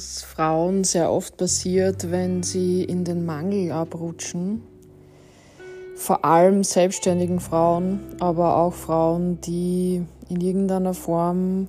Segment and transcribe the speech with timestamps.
[0.00, 4.62] was Frauen sehr oft passiert, wenn sie in den Mangel abrutschen.
[5.94, 11.68] Vor allem selbstständigen Frauen, aber auch Frauen, die in irgendeiner Form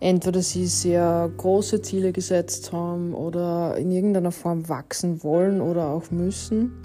[0.00, 6.10] entweder sie sehr große Ziele gesetzt haben oder in irgendeiner Form wachsen wollen oder auch
[6.10, 6.82] müssen,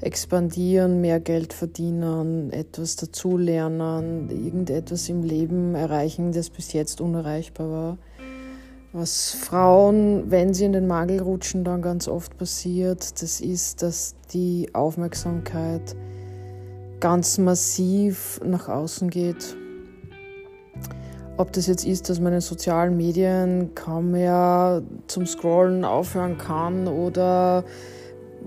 [0.00, 7.98] expandieren, mehr Geld verdienen, etwas dazulernen, irgendetwas im Leben erreichen, das bis jetzt unerreichbar war.
[8.92, 14.14] Was Frauen, wenn sie in den Mangel rutschen, dann ganz oft passiert, das ist, dass
[14.32, 15.96] die Aufmerksamkeit
[17.00, 19.56] ganz massiv nach außen geht
[21.36, 26.86] ob das jetzt ist, dass man in sozialen Medien kaum mehr zum Scrollen aufhören kann
[26.86, 27.64] oder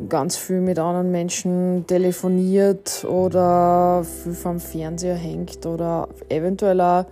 [0.08, 7.05] ganz viel mit anderen Menschen telefoniert oder viel vom Fernseher hängt oder eventuell auch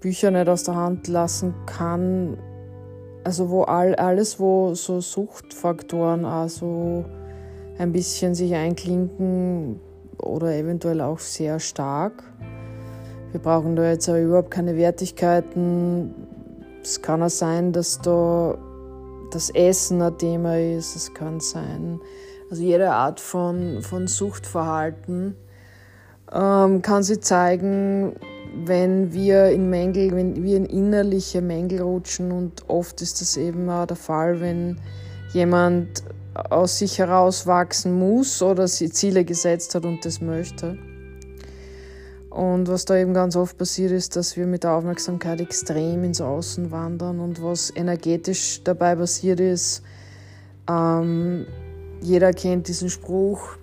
[0.00, 2.36] Bücher nicht aus der Hand lassen kann.
[3.28, 7.04] Also wo all, alles, wo so Suchtfaktoren auch so
[7.76, 9.80] ein bisschen sich einklinken
[10.16, 12.24] oder eventuell auch sehr stark.
[13.32, 16.14] Wir brauchen da jetzt auch überhaupt keine Wertigkeiten.
[16.82, 18.56] Es kann auch sein, dass da
[19.30, 20.96] das Essen ein Thema ist.
[20.96, 22.00] Es kann sein,
[22.48, 25.36] also jede Art von, von Suchtverhalten
[26.32, 28.16] ähm, kann sich zeigen,
[28.64, 33.68] wenn wir in Mängel, wenn wir in innerliche Mängel rutschen und oft ist das eben
[33.70, 34.78] auch der Fall, wenn
[35.32, 36.02] jemand
[36.34, 40.78] aus sich heraus wachsen muss oder sie Ziele gesetzt hat und das möchte.
[42.30, 46.20] Und was da eben ganz oft passiert ist, dass wir mit der Aufmerksamkeit extrem ins
[46.20, 49.82] Außen wandern und was energetisch dabei passiert ist,
[50.68, 51.46] ähm,
[52.00, 53.56] jeder kennt diesen Spruch,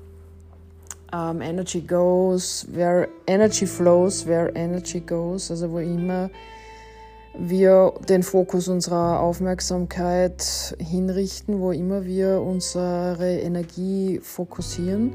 [1.15, 6.29] um, ähm, Energy goes, where energy flows, where energy goes, also wo immer
[7.37, 15.13] wir den Fokus unserer Aufmerksamkeit hinrichten, wo immer wir unsere Energie fokussieren,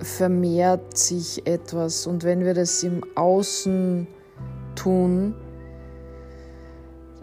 [0.00, 2.06] vermehrt sich etwas.
[2.06, 4.06] Und wenn wir das im Außen
[4.74, 5.34] tun,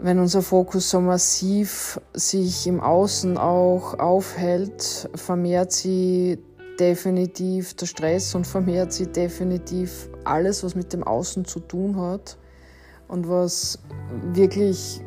[0.00, 6.38] wenn unser Fokus so massiv sich im Außen auch aufhält, vermehrt sie
[6.78, 12.36] definitiv der Stress und vermehrt sie definitiv alles, was mit dem Außen zu tun hat
[13.08, 13.78] und was
[14.32, 15.00] wirklich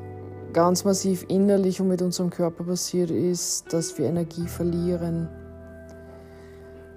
[0.54, 5.28] ganz massiv innerlich und mit unserem Körper passiert ist, dass wir Energie verlieren.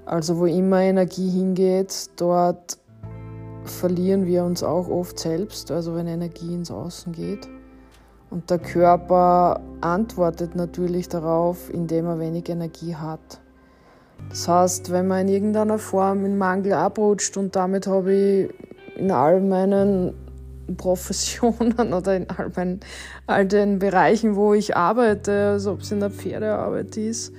[0.07, 2.79] Also wo immer Energie hingeht, dort
[3.65, 7.49] verlieren wir uns auch oft selbst, also wenn Energie ins Außen geht.
[8.31, 13.41] Und der Körper antwortet natürlich darauf, indem er wenig Energie hat.
[14.29, 18.51] Das heißt, wenn man in irgendeiner Form in Mangel abrutscht und damit habe ich
[18.97, 20.15] in all meinen
[20.77, 22.81] Professionen oder in all, meinen,
[23.27, 27.33] all den Bereichen, wo ich arbeite, also ob es in der Pferdearbeit ist,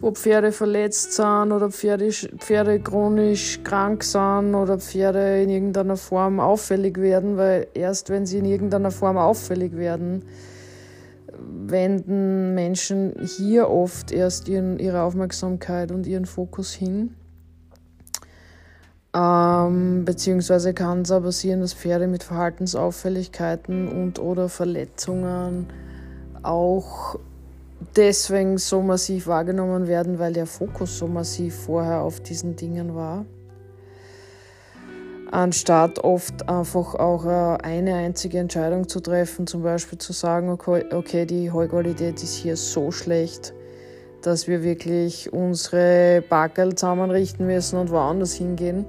[0.00, 6.40] wo Pferde verletzt sind oder Pferde, Pferde chronisch krank sind oder Pferde in irgendeiner Form
[6.40, 10.22] auffällig werden, weil erst wenn sie in irgendeiner Form auffällig werden,
[11.38, 17.14] wenden Menschen hier oft erst ihren, ihre Aufmerksamkeit und ihren Fokus hin.
[19.14, 25.68] Ähm, beziehungsweise kann es auch passieren, dass Pferde mit Verhaltensauffälligkeiten und oder Verletzungen
[26.42, 27.16] auch
[27.96, 33.24] deswegen so massiv wahrgenommen werden, weil der Fokus so massiv vorher auf diesen Dingen war.
[35.34, 41.26] Anstatt oft einfach auch äh, eine einzige Entscheidung zu treffen, zum Beispiel zu sagen, okay,
[41.26, 43.52] die Heuqualität ist hier so schlecht,
[44.22, 48.86] dass wir wirklich unsere Backel zusammenrichten müssen und woanders hingehen.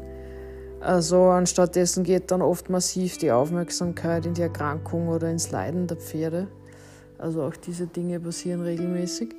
[0.81, 5.87] Also anstatt dessen geht dann oft massiv die Aufmerksamkeit in die Erkrankung oder ins Leiden
[5.87, 6.45] der Pferde.
[7.17, 9.33] Also auch diese Dinge passieren regelmäßig.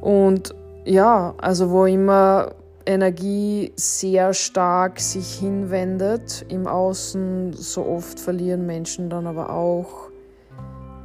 [0.00, 0.54] Und
[0.86, 2.54] ja, also wo immer
[2.86, 10.08] Energie sehr stark sich hinwendet im Außen, so oft verlieren Menschen dann aber auch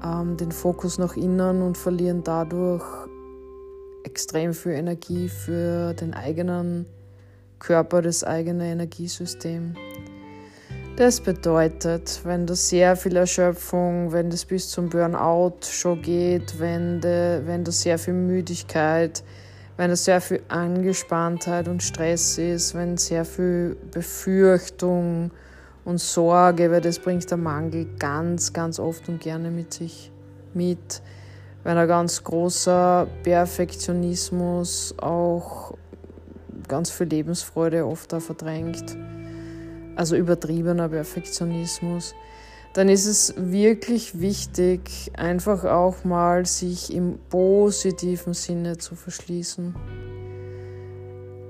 [0.03, 2.85] ähm, den Fokus nach innen und verlieren dadurch
[4.03, 6.85] extrem viel Energie für den eigenen
[7.57, 9.75] Körper, das eigene Energiesystem.
[10.97, 17.01] Das bedeutet, wenn du sehr viel Erschöpfung, wenn das bis zum Burnout schon geht, wenn,
[17.01, 19.23] de, wenn du sehr viel Müdigkeit,
[19.81, 25.31] wenn es sehr viel Angespanntheit und Stress ist, wenn sehr viel Befürchtung
[25.85, 30.11] und Sorge, weil das bringt der Mangel ganz, ganz oft und gerne mit sich
[30.53, 31.01] mit.
[31.63, 35.73] Wenn ein ganz großer Perfektionismus auch
[36.67, 38.95] ganz viel Lebensfreude oft da verdrängt
[39.95, 42.13] also übertriebener Perfektionismus,
[42.73, 49.75] dann ist es wirklich wichtig, einfach auch mal sich im positiven Sinne zu verschließen.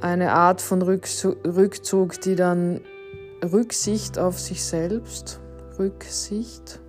[0.02, 2.82] Eine Art von Rückzug, die dann
[3.44, 5.40] Rücksicht auf sich selbst,
[5.78, 6.80] Rücksicht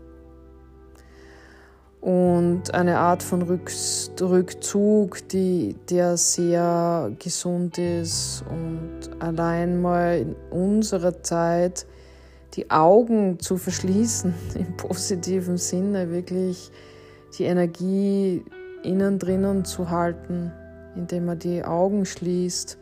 [2.00, 11.22] und eine Art von Rückzug, die, der sehr gesund ist und allein mal in unserer
[11.22, 11.86] Zeit
[12.54, 16.70] die Augen zu verschließen im positiven Sinne, wirklich
[17.38, 18.44] die Energie
[18.82, 20.52] innen drinnen zu halten,
[20.96, 22.78] indem man die Augen schließt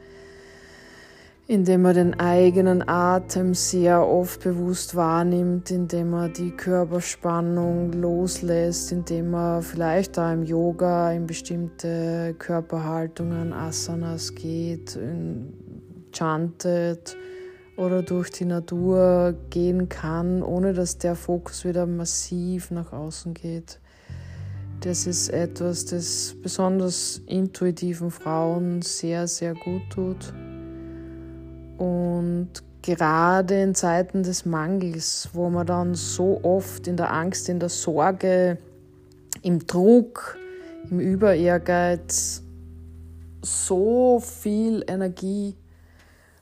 [1.50, 9.34] indem er den eigenen Atem sehr oft bewusst wahrnimmt, indem er die Körperspannung loslässt, indem
[9.34, 14.96] er vielleicht da im Yoga in bestimmte Körperhaltungen, Asanas geht,
[16.12, 17.16] chantet
[17.81, 23.81] oder durch die Natur gehen kann, ohne dass der Fokus wieder massiv nach außen geht.
[24.81, 30.35] Das ist etwas, das besonders intuitiven Frauen sehr, sehr gut tut.
[31.79, 32.50] Und
[32.82, 37.71] gerade in Zeiten des Mangels, wo man dann so oft in der Angst, in der
[37.71, 38.59] Sorge,
[39.41, 40.37] im Druck,
[40.91, 42.43] im Überehrgeiz
[43.43, 45.56] so viel Energie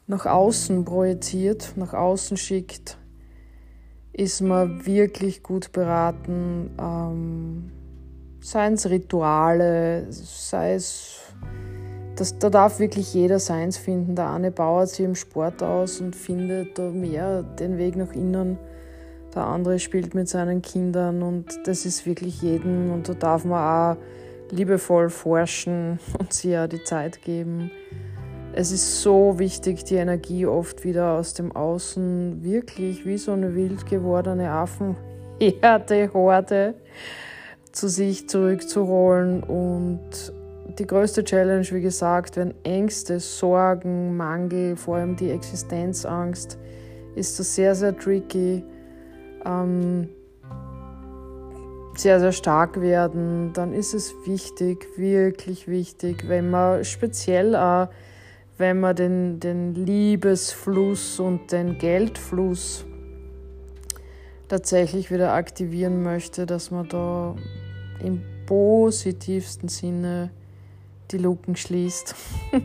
[0.08, 2.98] nach außen projiziert, nach außen schickt,
[4.12, 7.70] ist man wirklich gut beraten, ähm,
[8.40, 11.20] seien es Rituale, sei es
[12.16, 14.16] das, da darf wirklich jeder seins finden.
[14.16, 18.58] Der eine baut sich im Sport aus und findet da mehr den Weg nach innen.
[19.34, 23.96] Der andere spielt mit seinen Kindern und das ist wirklich jeden und da darf man
[23.96, 24.02] auch
[24.50, 27.70] liebevoll forschen und sich ja die Zeit geben.
[28.54, 33.54] Es ist so wichtig, die Energie oft wieder aus dem Außen wirklich wie so eine
[33.54, 36.74] wild gewordene Affenherde, Horde
[37.72, 40.32] zu sich zurückzuholen und
[40.78, 46.58] die größte Challenge, wie gesagt, wenn Ängste, Sorgen, Mangel, vor allem die Existenzangst,
[47.14, 48.64] ist das sehr, sehr tricky,
[49.44, 50.08] ähm,
[51.96, 57.88] sehr, sehr stark werden, dann ist es wichtig, wirklich wichtig, wenn man speziell auch,
[58.58, 62.84] wenn man den, den Liebesfluss und den Geldfluss
[64.48, 67.36] tatsächlich wieder aktivieren möchte, dass man da
[68.02, 70.30] im positivsten Sinne
[71.10, 72.14] die Luken schließt.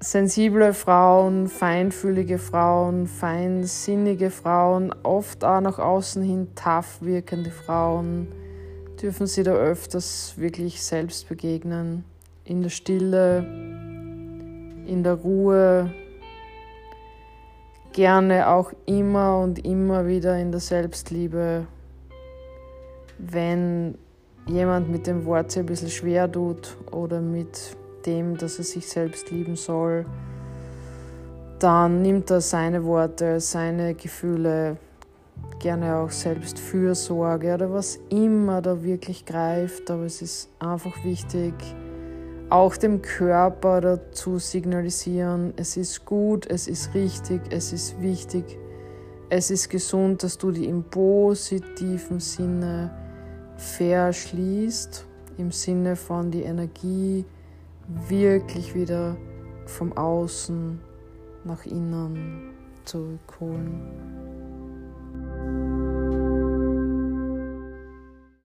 [0.00, 8.26] Sensible Frauen, feinfühlige Frauen, feinsinnige Frauen, oft auch nach außen hin tough wirkende Frauen,
[9.00, 12.04] dürfen sie da öfters wirklich selbst begegnen.
[12.44, 13.38] In der Stille,
[14.86, 15.92] in der Ruhe,
[17.92, 21.66] gerne auch immer und immer wieder in der Selbstliebe,
[23.18, 23.96] wenn
[24.46, 28.88] jemand mit dem Wort sich ein bisschen schwer tut oder mit dem, dass er sich
[28.88, 30.04] selbst lieben soll,
[31.58, 34.78] dann nimmt er seine Worte, seine Gefühle,
[35.60, 39.88] gerne auch Selbstfürsorge oder was immer da wirklich greift.
[39.90, 41.54] Aber es ist einfach wichtig,
[42.52, 48.58] auch dem Körper dazu signalisieren, es ist gut, es ist richtig, es ist wichtig,
[49.30, 52.90] es ist gesund, dass du die im positiven Sinne
[53.56, 55.06] verschließt,
[55.38, 57.24] im Sinne von die Energie
[58.06, 59.16] wirklich wieder
[59.64, 60.78] vom Außen
[61.44, 62.52] nach innen
[62.84, 63.80] zurückholen.